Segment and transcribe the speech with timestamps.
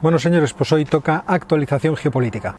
[0.00, 2.56] Bueno, señores, pues hoy toca actualización geopolítica.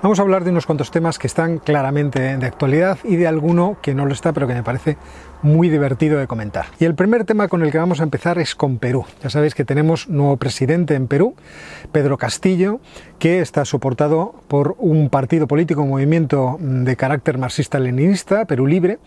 [0.00, 3.78] Vamos a hablar de unos cuantos temas que están claramente de actualidad y de alguno
[3.80, 4.98] que no lo está, pero que me parece
[5.40, 6.66] muy divertido de comentar.
[6.78, 9.06] Y el primer tema con el que vamos a empezar es con Perú.
[9.22, 11.36] Ya sabéis que tenemos nuevo presidente en Perú,
[11.90, 12.80] Pedro Castillo,
[13.18, 18.98] que está soportado por un partido político, un movimiento de carácter marxista-leninista, Perú Libre,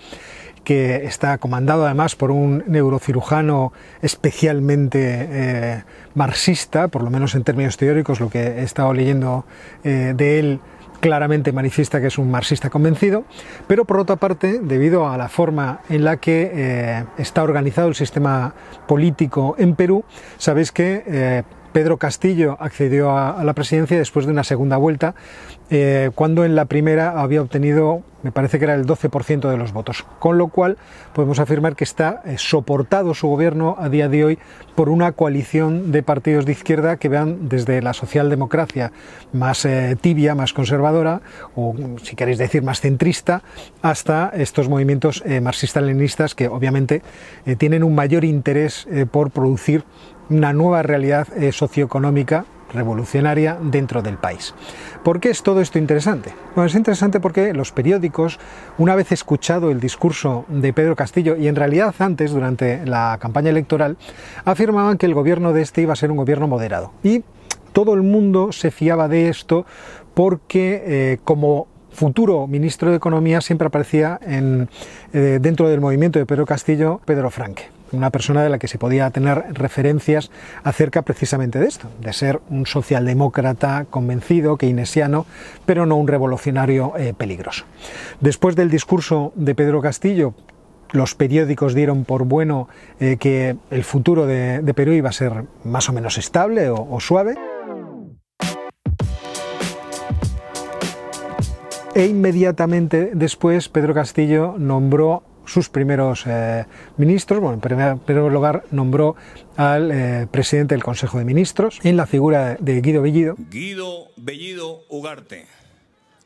[0.68, 3.72] que está comandado además por un neurocirujano
[4.02, 9.46] especialmente eh, marxista, por lo menos en términos teóricos, lo que he estado leyendo
[9.86, 10.60] eh, de él
[11.00, 13.24] claramente manifiesta que es un marxista convencido,
[13.68, 17.96] pero por otra parte, debido a la forma en la que eh, está organizado el
[17.96, 18.54] sistema
[18.90, 20.04] político en Perú,
[20.38, 25.14] sabéis que Pedro Castillo accedió a, la presidencia después de una segunda vuelta,
[25.70, 29.74] eh, cuando en la primera había obtenido, me parece que era el 12% de los
[29.74, 30.06] votos.
[30.20, 30.78] Con lo cual
[31.14, 34.40] podemos afirmar que está eh, soportado su gobierno a día de hoy
[34.76, 38.94] por una coalición de partidos de izquierda que vean desde la socialdemocracia
[39.34, 41.22] más eh, tibia, más conservadora,
[41.56, 43.42] o si queréis decir más centrista,
[43.82, 47.02] hasta estos movimientos marxistas-leninistas que obviamente
[47.58, 49.84] tienen un mayor interés por producir
[50.30, 54.54] una nueva realidad socioeconómica revolucionaria dentro del país.
[55.04, 56.34] ¿Por qué es todo esto interesante?
[56.56, 58.40] Bueno, es interesante porque los periódicos,
[58.78, 63.50] una vez escuchado el discurso de Pedro Castillo, y en realidad antes, durante la campaña
[63.50, 63.98] electoral,
[64.46, 66.92] afirmaban que el gobierno de este iba a ser un gobierno moderado.
[67.04, 67.24] Y
[67.74, 69.66] todo el mundo se fiaba de esto
[70.14, 74.70] porque eh, como futuro ministro de Economía siempre aparecía en,
[75.14, 78.78] eh, dentro del movimiento de Pedro Castillo, Pedro Franque una persona de la que se
[78.78, 80.32] podía tener referencias
[80.64, 85.26] acerca precisamente de esto, de ser un socialdemócrata convencido, keynesiano,
[85.66, 87.66] pero no un revolucionario eh, peligroso.
[88.20, 90.34] Después del discurso de Pedro Castillo,
[90.92, 95.90] los periódicos dieron por bueno eh, que el futuro de, Perú iba a ser más
[95.90, 97.36] o menos estable o suave.
[101.98, 106.66] E inmediatamente después Pedro Castillo nombró sus primeros eh,
[106.98, 107.40] ministros.
[107.40, 109.16] Bueno, en primer, lugar nombró
[109.56, 113.36] al eh, presidente del Consejo de Ministros en la figura de Guido Bellido.
[113.50, 115.48] Guido Bellido Ugarte,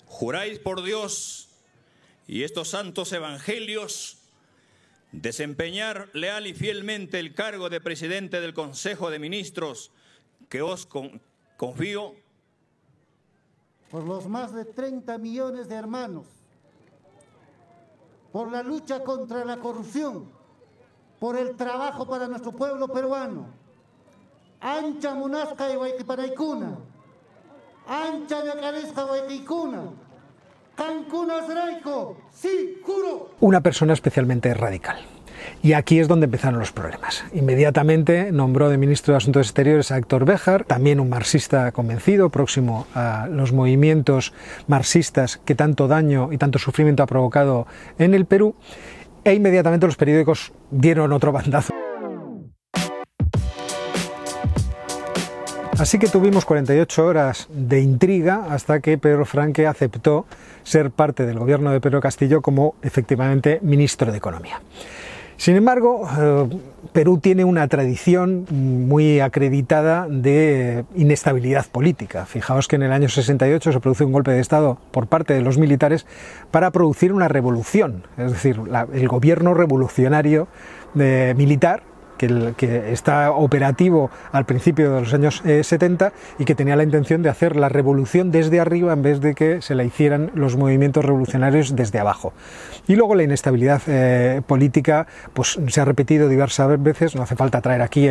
[0.05, 1.49] juráis por Dios
[2.27, 4.17] y estos santos evangelios
[5.11, 9.91] desempeñar leal y fielmente el cargo de presidente del Consejo de Ministros
[10.49, 10.87] que os
[11.57, 12.15] confío.
[13.89, 16.40] Por los más de 30 millones de hermanos
[18.31, 20.25] por la lucha contra la corrupción,
[21.19, 23.47] por el trabajo para nuestro pueblo peruano.
[24.61, 26.77] Ancha munasca y Guayquiparaicuna,
[27.87, 29.83] ancha yacaresca Guayquicuna,
[30.75, 33.31] Cancuna Zraico, sí, juro.
[33.39, 34.99] Una persona especialmente radical.
[35.63, 37.23] Y aquí es donde empezaron los problemas.
[37.33, 42.87] Inmediatamente nombró de ministro de Asuntos Exteriores a Héctor Béjar, también un marxista convencido, próximo
[42.93, 44.33] a los movimientos
[44.67, 47.67] marxistas que tanto daño y tanto sufrimiento ha provocado
[47.99, 48.55] en el Perú,
[49.23, 51.73] e inmediatamente los periódicos dieron otro bandazo.
[55.81, 60.27] Así que tuvimos 48 horas de intriga hasta que Pedro Franque aceptó
[60.63, 64.61] ser parte del gobierno de Pedro Castillo como efectivamente ministro de Economía.
[65.41, 66.55] Sin embargo, eh,
[66.93, 72.27] Perú tiene una tradición muy acreditada de inestabilidad política.
[72.27, 75.41] Fijaos que en el año 68 se produce un golpe de Estado por parte de
[75.41, 76.05] los militares
[76.51, 78.61] para producir una revolución, es decir,
[78.93, 80.47] el gobierno revolucionario
[80.93, 81.81] de, militar
[82.27, 87.21] que, está operativo al principio de los años 70 eh, y que tenía la intención
[87.21, 91.03] de hacer la revolución desde arriba en vez de que se la hicieran los movimientos
[91.03, 92.33] revolucionarios desde abajo.
[92.87, 97.61] Y luego la inestabilidad eh, política pues, se ha repetido diversas veces, no hace falta
[97.61, 98.09] traer aquí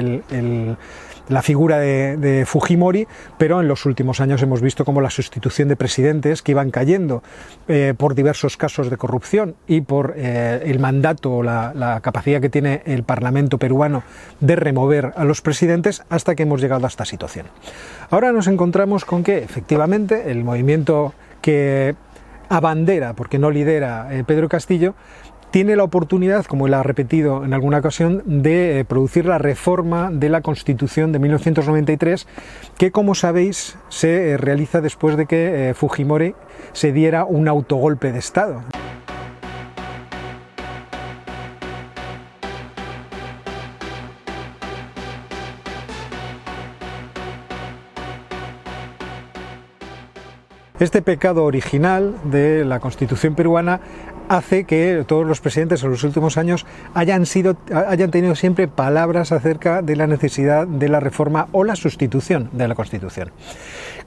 [1.28, 3.06] la figura de, Fujimori,
[3.38, 7.22] pero en los últimos años hemos visto como la sustitución de presidentes que iban cayendo
[7.68, 12.82] eh, por diversos casos de corrupción y por el mandato o la, capacidad que tiene
[12.86, 13.99] el Parlamento peruano
[14.40, 17.46] de remover a los presidentes hasta que hemos llegado a esta situación.
[18.10, 21.94] Ahora nos encontramos con que efectivamente el movimiento que
[22.48, 24.94] abandera, porque no lidera eh, Pedro Castillo,
[25.50, 30.10] tiene la oportunidad, como él ha repetido en alguna ocasión, de eh, producir la reforma
[30.12, 32.26] de la Constitución de 1993,
[32.78, 36.34] que como sabéis se eh, realiza después de que Fujimori
[36.72, 38.62] se diera un autogolpe de Estado.
[50.80, 53.80] Este pecado original de la Constitución peruana
[54.30, 57.56] hace que todos los presidentes en los últimos años hayan, sido,
[57.88, 62.68] hayan tenido siempre palabras acerca de la necesidad de la reforma o la sustitución de
[62.68, 63.32] la Constitución.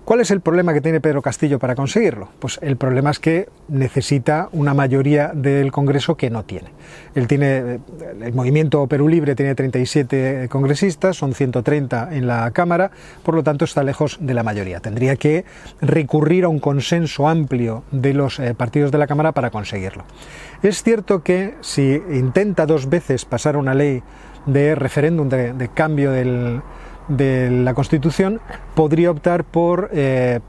[0.06, 2.28] ¿Cuál es el problema que tiene Pedro Castillo para conseguirlo?
[2.40, 6.72] Pues el problema es que necesita una mayoría del Congreso que no tiene.
[7.16, 7.80] Él tiene,
[8.22, 12.92] el movimiento Perú Libre tiene 37 congresistas, son 130 en la Cámara,
[13.24, 14.82] por lo tanto está lejos de la mayoría.
[14.82, 15.46] Tendría que
[15.80, 20.04] recurrir a un consenso amplio de los eh, partidos de la Cámara para conseguirlo.
[20.62, 24.02] Es cierto que si intenta dos veces pasar una ley
[24.46, 28.40] de referéndum de cambio de la Constitución
[28.76, 30.40] podría optar por eh,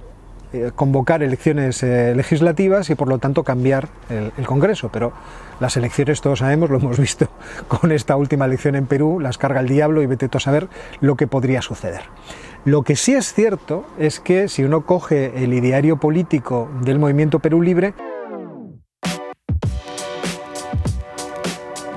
[0.54, 4.88] eh, convocar elecciones eh, legislativas y por lo tanto cambiar el, Congreso.
[4.92, 5.12] Pero
[5.58, 7.28] las elecciones, todos sabemos, lo hemos visto
[7.68, 10.68] con esta última elección en Perú, las carga el diablo y vete a saber
[11.00, 12.02] lo que podría suceder.
[12.64, 17.40] Lo que sí es cierto es que si uno coge el ideario político del movimiento
[17.40, 17.92] Perú Libre,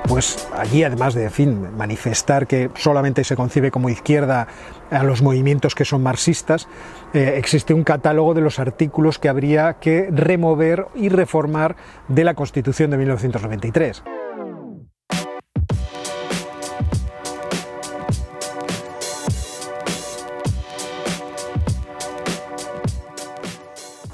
[0.08, 4.48] pues allí además de fin, manifestar que solamente se concibe como izquierda
[4.90, 6.68] a los movimientos que son marxistas,
[7.14, 11.76] eh, existe un catálogo de los artículos que habría que remover y reformar
[12.08, 14.04] de la Constitución de 1993.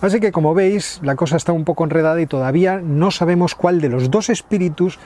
[0.04, 3.80] Así que como veis, la cosa está un poco enredada y todavía no sabemos cuál
[3.80, 5.00] de los dos espíritus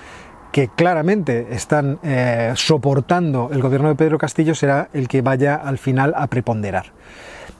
[0.57, 5.77] que claramente están eh, soportando el gobierno de Pedro Castillo será el que vaya al
[5.77, 6.93] final a preponderar.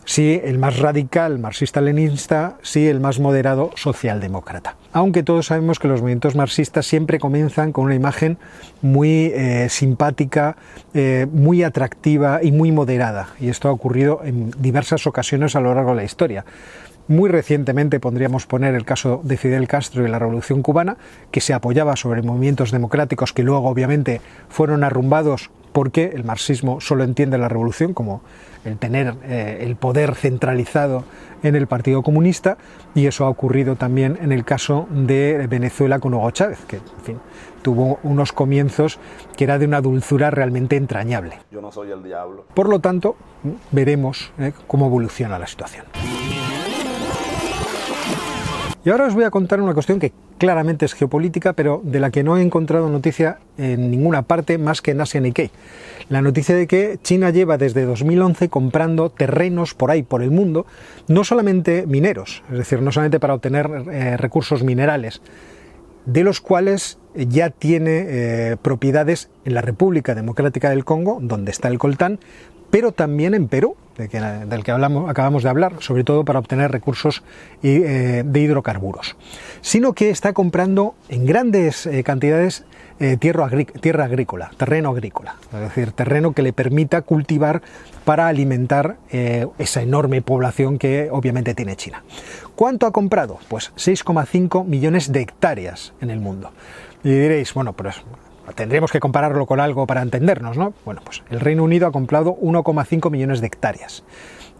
[0.04, 4.78] Sí, el más radical marxista-leninista, sí, el más moderado socialdemócrata.
[4.94, 8.40] Aunque todos sabemos que los movimientos marxistas siempre comienzan con una imagen
[8.82, 10.58] muy eh, simpática,
[10.96, 13.28] eh, muy atractiva y muy moderada.
[13.40, 16.46] Y esto ha ocurrido en diversas ocasiones a lo largo de la historia.
[17.08, 20.98] Muy recientemente podríamos poner el caso de Fidel Castro y la Revolución cubana,
[21.32, 24.20] que se apoyaba sobre movimientos democráticos que luego obviamente
[24.50, 28.22] fueron arrumbados porque el marxismo solo entiende la revolución como
[28.66, 31.04] el tener eh, el poder centralizado
[31.44, 32.58] en el Partido Comunista
[32.96, 37.04] y eso ha ocurrido también en el caso de Venezuela con Hugo Chávez, que en
[37.04, 37.20] fin,
[37.62, 39.00] tuvo unos comienzos
[39.36, 41.38] que era de una dulzura realmente entrañable.
[41.52, 42.48] Yo no soy el diablo.
[42.54, 43.16] Por lo tanto,
[43.72, 45.86] veremos eh, cómo evoluciona la situación.
[48.88, 52.10] Y ahora os voy a contar una cuestión que claramente es geopolítica, pero de la
[52.10, 55.52] que no he encontrado noticia en ninguna parte más que en Asia Nikkei.
[56.08, 60.66] La noticia de que China lleva desde 2011 comprando terrenos por ahí, por el mundo,
[61.10, 65.22] no solamente mineros, es decir, no solamente para obtener eh, recursos minerales,
[66.06, 71.68] de los cuales ya tiene eh, propiedades en la República Democrática del Congo, donde está
[71.68, 72.20] el coltán,
[72.70, 77.24] pero también en Perú, del que hablamos, acabamos de hablar, sobre todo para obtener recursos
[77.64, 79.16] eh, de hidrocarburos,
[79.62, 82.64] sino que está comprando en grandes eh, cantidades
[83.00, 87.62] eh, tierra, agrícola, terreno agrícola, es decir, terreno que le permita cultivar
[88.06, 92.04] para alimentar esa enorme población que obviamente tiene China.
[92.56, 93.38] ¿Cuánto ha comprado?
[93.50, 96.52] Pues 6,5 millones de hectáreas en el mundo.
[97.04, 97.92] Y diréis, bueno, pero
[98.56, 100.74] tendremos que compararlo con algo para entendernos, ¿no?
[100.86, 104.04] Bueno, pues el Reino Unido ha comprado 1,5 millones de hectáreas.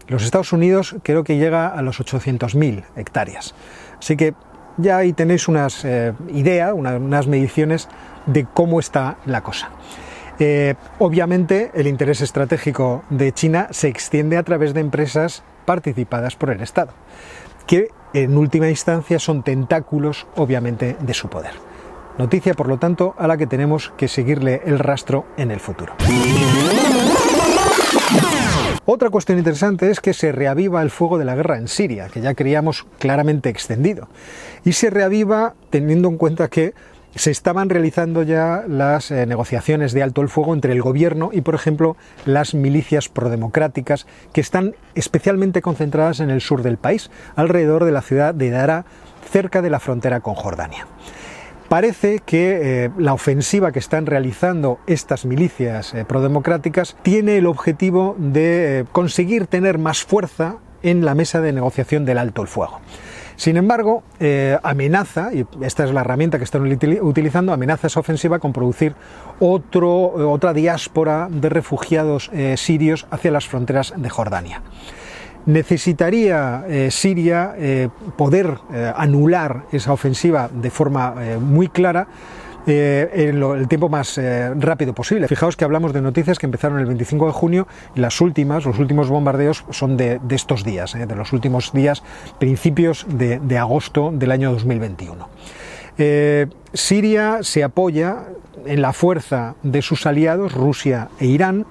[0.08, 3.54] Los Estados Unidos creo que llega a los 800.000 hectáreas.
[3.98, 4.34] Así que
[4.78, 7.88] ya ahí tenéis unas eh, ideas, unas mediciones
[8.26, 9.70] de cómo está la cosa.
[10.38, 16.50] Eh, obviamente el interés estratégico de China se extiende a través de empresas participadas por
[16.50, 16.92] el Estado,
[17.66, 21.52] que en última instancia son tentáculos obviamente de su poder.
[22.18, 25.94] Noticia, por lo tanto, a la que tenemos que seguirle el rastro en el futuro.
[28.84, 32.20] Otra cuestión interesante es que se reaviva el fuego de la guerra en Siria, que
[32.20, 34.08] ya creíamos claramente extendido.
[34.64, 36.74] Y se reaviva teniendo en cuenta que
[37.14, 41.42] se estaban realizando ya las eh, negociaciones de alto el fuego entre el gobierno y,
[41.42, 47.84] por ejemplo, las milicias prodemocráticas que están especialmente concentradas en el sur del país, alrededor
[47.84, 48.86] de la ciudad de Dara,
[49.30, 50.86] cerca de la frontera con Jordania.
[51.68, 58.16] Parece que eh, la ofensiva que están realizando estas milicias eh, prodemocráticas tiene el objetivo
[58.18, 62.80] de eh, conseguir tener más fuerza en la mesa de negociación del alto el fuego.
[63.36, 64.02] Sin embargo,
[64.64, 66.62] amenaza, y esta es la herramienta que están
[67.02, 68.96] utilizando, amenaza esa ofensiva con producir
[69.38, 74.62] otro, otra diáspora de refugiados sirios hacia las fronteras de Jordania
[75.46, 82.06] necesitaría eh, Siria eh, poder eh, anular esa ofensiva de forma muy clara
[82.66, 84.20] en el tiempo más
[84.58, 85.26] rápido posible.
[85.26, 88.78] Fijaos que hablamos de noticias que empezaron el 25 de junio y las últimas, los
[88.78, 92.02] últimos bombardeos son de, estos días, de los últimos días,
[92.38, 95.28] principios de agosto del año 2021.
[96.74, 98.26] Siria se apoya
[98.66, 101.64] en la fuerza de sus aliados, Rusia e Irán,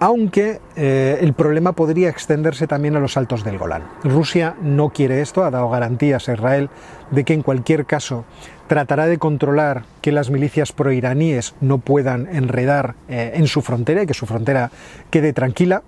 [0.00, 3.82] aunque eh, el problema podría extenderse también a los altos del Golán.
[4.04, 6.70] Rusia no quiere esto, ha dado garantías a Israel
[7.10, 8.24] de que en cualquier caso
[8.68, 14.06] tratará de controlar que las milicias proiraníes no puedan enredar eh, en su frontera y
[14.06, 14.70] que su frontera
[15.10, 15.82] quede tranquila.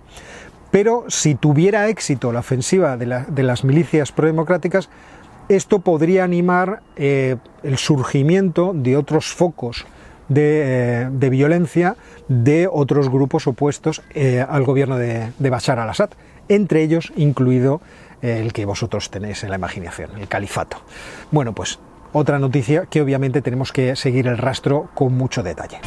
[0.71, 4.89] Pero si tuviera éxito la ofensiva de, las milicias prodemocráticas,
[5.49, 9.85] esto podría animar eh, el surgimiento de otros focos
[10.31, 11.97] de, violencia
[12.29, 16.11] de otros grupos opuestos eh, al gobierno de, Bashar al-Assad,
[16.49, 17.83] entre ellos incluido
[18.23, 20.79] eh, el que vosotros tenéis en la imaginación, el califato.
[21.31, 21.79] Bueno, pues
[22.13, 25.81] otra noticia que obviamente tenemos que seguir el rastro con mucho detalle.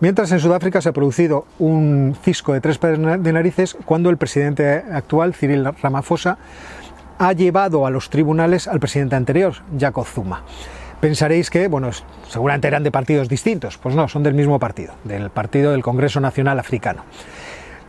[0.00, 4.16] Mientras en Sudáfrica se ha producido un cisco de tres pares de narices cuando el
[4.16, 6.38] presidente actual, Cyril Ramaphosa,
[7.18, 10.42] ha llevado a los tribunales al presidente anterior, Jacob Zuma.
[11.00, 11.90] Pensaréis que, bueno,
[12.28, 13.78] seguramente eran de partidos distintos.
[13.78, 17.04] Pues no, son del mismo partido, del Partido del Congreso Nacional Africano.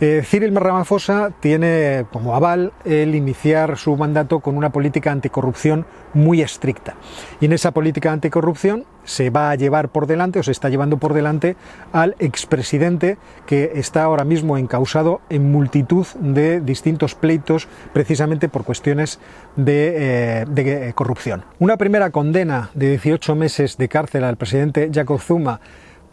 [0.01, 6.41] Eh, Cyril Ramaphosa tiene como aval el iniciar su mandato con una política anticorrupción muy
[6.41, 6.95] estricta.
[7.39, 10.97] Y en esa política anticorrupción se va a llevar por delante o se está llevando
[10.97, 11.55] por delante
[11.93, 19.19] al expresidente que está ahora mismo encausado en multitud de distintos pleitos precisamente por cuestiones
[19.55, 21.45] de, eh, de corrupción.
[21.59, 25.59] Una primera condena de 18 meses de cárcel al presidente Jacob Zuma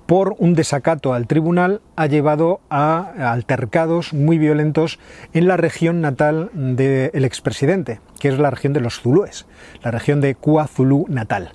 [0.08, 4.98] por un desacato al tribunal ha llevado a altercados muy violentos
[5.34, 9.44] en la región natal del expresidente, que es la región de los Zulúes,
[9.82, 11.52] la región de KwaZulu natal,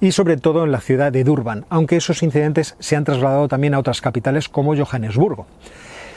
[0.00, 3.72] y sobre todo en la ciudad de Durban, aunque esos incidentes se han trasladado también
[3.72, 5.46] a otras capitales como Johannesburgo.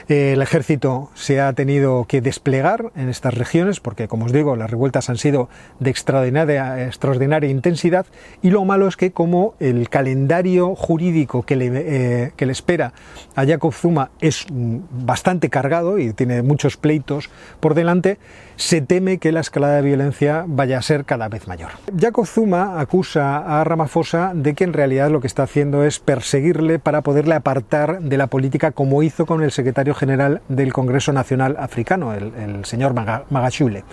[0.08, 4.70] El ejército se ha tenido que desplegar en estas regiones porque, como os digo, las
[4.70, 8.06] revueltas han sido de extraordinaria, intensidad.
[8.44, 12.94] Y lo malo es que como el calendario jurídico que le, eh, que le espera
[13.36, 18.20] a Jacob Zuma es bastante cargado y tiene muchos pleitos por delante,
[18.58, 21.72] se teme que la escalada de violencia vaya a ser cada vez mayor.
[21.98, 26.80] Jacob Zuma acusa a Ramaphosa de que en realidad lo que está haciendo es perseguirle
[26.80, 31.56] para poderle apartar de la política como hizo con el secretario general del Congreso Nacional
[31.60, 32.94] Africano, el, señor
[33.30, 33.84] Magashule.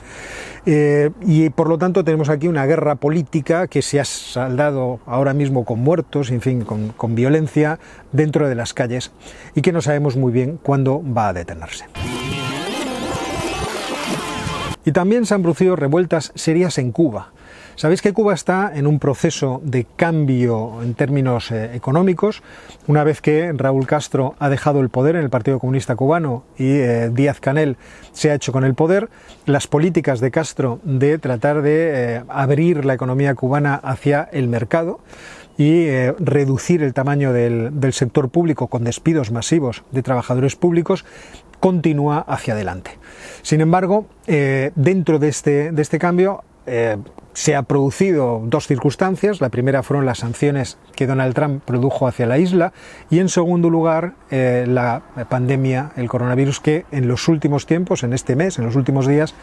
[0.65, 5.35] Eh, y por lo tanto tenemos aquí una guerra política que se ha saldado ahora
[5.35, 7.79] mismo con muertos, en fin, con, con violencia
[8.13, 9.13] dentro de las calles
[9.55, 11.87] y que no sabemos muy bien cuándo va a detenerse.
[14.85, 17.33] Y también se han producido revueltas serias en Cuba.
[17.75, 22.43] Sabéis que Cuba está en un proceso de cambio en términos eh, económicos.
[22.87, 26.69] Una vez que Raúl Castro ha dejado el poder en el Partido Comunista Cubano y
[26.69, 27.79] eh, Díaz Canel
[28.13, 29.09] se ha hecho con el poder,
[29.47, 35.01] las políticas de Castro de tratar de eh, abrir la economía cubana hacia el mercado
[35.59, 35.87] y
[36.19, 41.05] reducir el tamaño del, del sector público con despidos masivos de trabajadores públicos
[41.63, 42.99] continúa hacia adelante.
[43.43, 46.97] Sin embargo, eh, dentro de este, de este cambio eh,
[47.33, 49.41] se han producido dos circunstancias.
[49.41, 52.73] La primera fueron las sanciones que Donald Trump produjo hacia la isla
[53.11, 58.13] y en segundo lugar eh, la pandemia, el coronavirus que en los últimos tiempos, en
[58.13, 59.35] este mes, en los últimos días,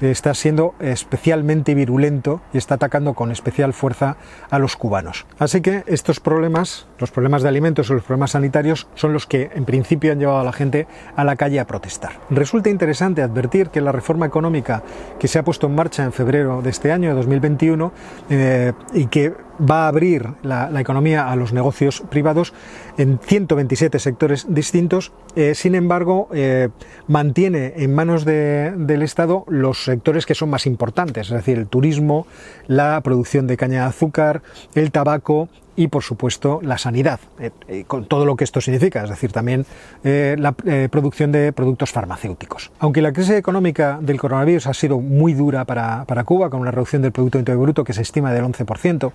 [0.00, 4.16] está siendo especialmente virulento y está atacando con especial fuerza
[4.50, 5.26] a los cubanos.
[5.38, 9.50] Así que estos problemas, los problemas de alimentos o los problemas sanitarios, son los que
[9.54, 10.86] en principio han llevado a la gente
[11.16, 12.12] a la calle a protestar.
[12.30, 14.82] Resulta interesante advertir que la reforma económica
[15.18, 17.92] que se ha puesto en marcha en febrero de este año, de 2021,
[18.30, 22.52] eh, y que va a abrir la, economía a los negocios privados
[22.96, 25.12] en 127 sectores distintos.
[25.34, 26.68] Eh, sin embargo, eh,
[27.06, 32.26] mantiene en manos del Estado los sectores que son más importantes, es decir, el turismo,
[32.66, 34.42] la producción de caña de azúcar,
[34.74, 39.10] el tabaco y por supuesto la sanidad, eh, con todo lo que esto significa, es
[39.10, 39.64] decir, también
[40.02, 40.52] la
[40.90, 42.70] producción de productos farmacéuticos.
[42.78, 46.70] Aunque la crisis económica del coronavirus ha sido muy dura para, para Cuba, con una
[46.70, 49.12] reducción del Producto Interior Bruto que se estima del 11%,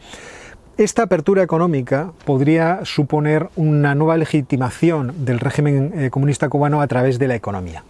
[0.75, 7.19] esta apertura económica podría suponer una nueva legitimación del régimen eh, comunista cubano a través
[7.19, 7.83] de la economía.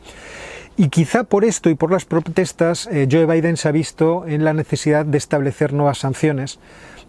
[0.75, 4.43] Y quizá por esto y por las protestas, eh, Joe Biden se ha visto en
[4.43, 6.59] la necesidad de establecer nuevas sanciones,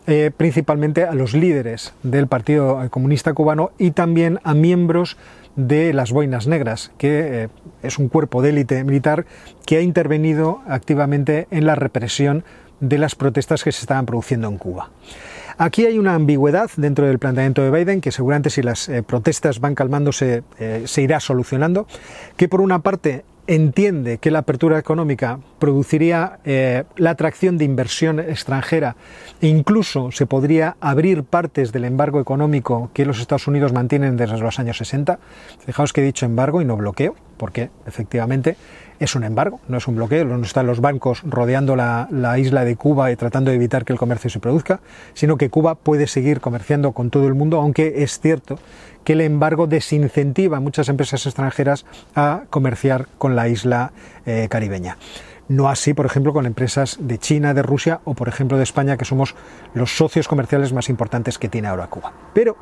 [0.06, 5.16] eh, principalmente a los líderes del Partido Comunista Cubano y también a miembros
[5.56, 7.48] de las Boinas Negras, que
[7.82, 9.24] es un cuerpo de élite militar
[9.64, 12.44] que ha intervenido activamente en la represión
[12.80, 14.90] de las protestas que se estaban produciendo en Cuba.
[15.56, 19.60] Aquí hay una ambigüedad dentro del planteamiento de Biden que seguramente si las eh, protestas
[19.60, 21.86] van calmándose eh, se irá solucionando,
[22.36, 28.18] que por una parte entiende que la apertura económica produciría eh, la atracción de inversión
[28.18, 28.96] extranjera
[29.40, 34.38] e incluso se podría abrir partes del embargo económico que los Estados Unidos mantienen desde
[34.38, 35.18] los años 60.
[35.64, 38.56] Fijaos que he dicho embargo y no bloqueo, porque efectivamente
[39.00, 42.64] es un embargo, no es un bloqueo, no están los bancos rodeando la, la, isla
[42.64, 44.80] de Cuba y tratando de evitar que el comercio se produzca,
[45.14, 48.58] sino que Cuba puede seguir comerciando con todo el mundo, aunque es cierto
[49.04, 51.84] que el embargo desincentiva a muchas empresas extranjeras
[52.14, 53.92] a comerciar con la isla
[54.26, 54.96] eh, caribeña.
[55.46, 58.96] No así, por ejemplo, con empresas de China, de Rusia o, por ejemplo, de España,
[58.96, 59.34] que somos
[59.74, 62.14] los socios comerciales más importantes que tiene ahora Cuba.
[62.32, 62.56] Pero,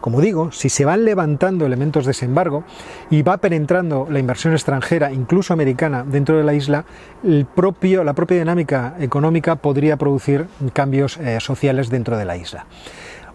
[0.00, 2.62] como digo, si se van levantando elementos de ese embargo
[3.10, 6.84] y va penetrando la inversión extranjera, incluso americana, dentro de la isla,
[7.24, 12.66] la propia dinámica económica podría producir cambios eh, sociales dentro de la isla.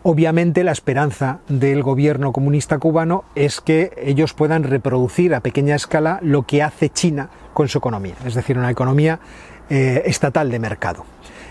[0.05, 6.19] Obviamente la esperanza del gobierno comunista cubano es que ellos puedan reproducir a pequeña escala
[6.21, 9.21] lo que hace China con su economía, es decir, una economía
[9.69, 11.05] eh, estatal de mercado,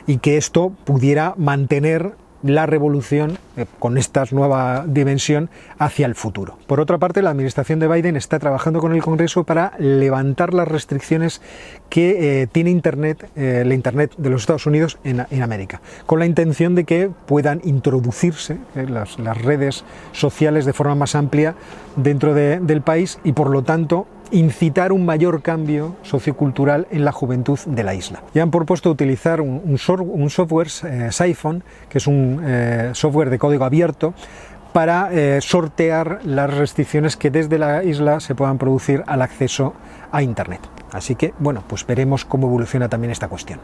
[0.06, 6.58] y que esto pudiera mantener la revolución eh, con esta nueva dimensión hacia el futuro.
[6.66, 10.68] Por otra parte, la administración de Biden está trabajando con el Congreso para levantar las
[10.68, 11.40] restricciones
[11.88, 16.26] que eh, tiene Internet, eh, la Internet de los Estados Unidos en, América, con la
[16.26, 21.54] intención de que puedan introducirse las, redes sociales de forma más amplia
[21.96, 27.12] dentro de, del país y, por lo tanto, incitar un mayor cambio sociocultural en la
[27.12, 28.22] juventud de la isla.
[28.34, 33.64] Ya han propuesto utilizar un software, eh, Siphon, que es un eh, software de código
[33.64, 34.14] abierto,
[34.72, 39.74] para eh, sortear las restricciones que desde la isla se puedan producir al acceso
[40.10, 40.60] a Internet.
[40.92, 43.60] Así que, bueno, pues veremos cómo evoluciona también esta cuestión.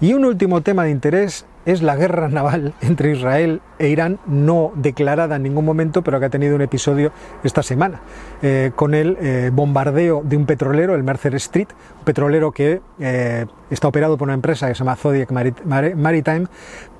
[0.00, 4.72] Y un último tema de interés es la guerra naval entre Israel e Irán, no
[4.76, 7.10] declarada en ningún momento, pero que ha tenido un episodio
[7.42, 8.00] esta semana,
[8.40, 11.66] eh, con el eh, bombardeo de un petrolero, el Mercer Street,
[11.98, 16.46] un petrolero que eh, está operado por una empresa que se llama Zodiac Maritime,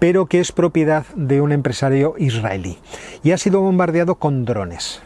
[0.00, 2.78] pero que es propiedad de un empresario israelí.
[3.22, 5.02] Y ha sido bombardeado con drones.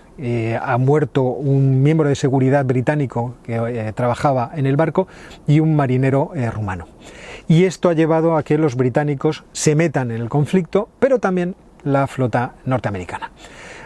[0.61, 5.09] Ha muerto un miembro de seguridad británico que trabajaba en el barco
[5.47, 6.87] y un marinero rumano.
[7.53, 11.55] Y esto ha llevado a que los británicos se metan en el conflicto, pero también
[11.85, 13.31] la flota norteamericana.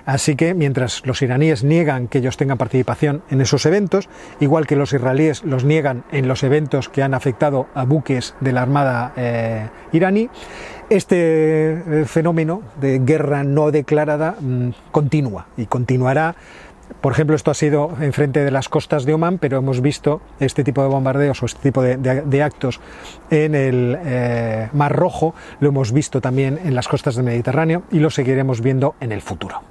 [0.05, 4.76] Así que mientras los iraníes niegan que ellos tengan participación en esos eventos, igual que
[4.76, 9.12] los israelíes los niegan en los eventos que han afectado a buques de la Armada
[9.16, 10.31] eh, iraní,
[10.88, 16.37] este eh, fenómeno de guerra no declarada mmm, continúa y continuará
[17.01, 20.64] por ejemplo, esto ha sido enfrente de las costas de Omán, pero hemos visto este
[20.64, 22.81] tipo de bombardeos o este tipo de actos
[23.31, 27.99] en el eh, Mar Rojo, lo hemos visto también en las costas del Mediterráneo y
[27.99, 29.62] lo seguiremos viendo en el futuro.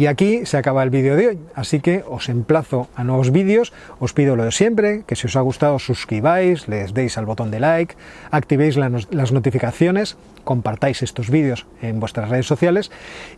[0.00, 3.74] Y aquí se acaba el vídeo de hoy, así que os emplazo a nuevos vídeos,
[3.98, 7.50] os pido lo de siempre, que si os ha gustado suscribáis, les deis al botón
[7.50, 7.96] de like,
[8.30, 12.90] activéis la, las notificaciones, compartáis estos vídeos en vuestras redes sociales.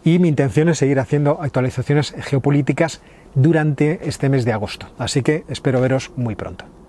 [0.04, 3.00] Y mi intención es seguir haciendo actualizaciones geopolíticas
[3.34, 6.81] durante este mes de agosto, así que espero veros muy pronto.